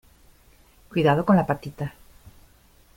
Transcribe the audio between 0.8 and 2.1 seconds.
cuidado con la patita.